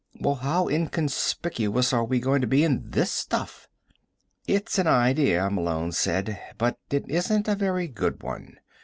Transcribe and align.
"Well, 0.19 0.33
how 0.33 0.67
inconspicuous 0.67 1.93
are 1.93 2.03
we 2.03 2.19
going 2.19 2.41
to 2.41 2.47
be 2.47 2.63
in 2.63 2.81
this 2.89 3.11
stuff?" 3.11 3.67
"It's 4.47 4.79
an 4.79 4.87
idea," 4.87 5.47
Malone 5.51 5.91
said. 5.91 6.39
"But 6.57 6.79
it 6.89 7.07
isn't 7.07 7.47
a 7.47 7.53
very 7.53 7.87
good 7.87 8.23
one. 8.23 8.57